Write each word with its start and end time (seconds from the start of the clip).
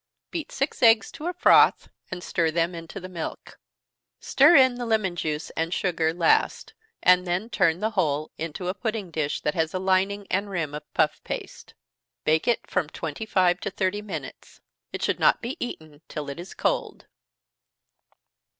Beat 0.31 0.51
six 0.51 0.81
eggs 0.81 1.11
to 1.11 1.27
a 1.27 1.33
froth, 1.33 1.87
and 2.09 2.23
stir 2.23 2.49
them 2.49 2.73
into 2.73 2.99
the 2.99 3.07
milk. 3.07 3.59
Stir 4.19 4.55
in 4.55 4.73
the 4.73 4.85
lemon 4.87 5.15
juice 5.15 5.51
and 5.51 5.71
sugar 5.71 6.11
last, 6.11 6.73
and 7.03 7.27
then 7.27 7.51
turn 7.51 7.81
the 7.81 7.91
whole 7.91 8.31
into 8.35 8.67
a 8.67 8.73
pudding 8.73 9.11
dish 9.11 9.41
that 9.41 9.53
has 9.53 9.75
a 9.75 9.77
lining 9.77 10.25
and 10.31 10.49
rim 10.49 10.73
of 10.73 10.91
puff 10.95 11.23
paste. 11.23 11.75
Bake 12.25 12.47
it 12.47 12.65
from 12.65 12.89
twenty 12.89 13.27
five 13.27 13.59
to 13.59 13.69
thirty 13.69 14.01
minutes. 14.01 14.59
It 14.91 15.03
should 15.03 15.19
not 15.19 15.39
be 15.39 15.55
eaten 15.59 16.01
till 16.09 16.31
it 16.31 16.39
is 16.39 16.55
cold. 16.55 17.05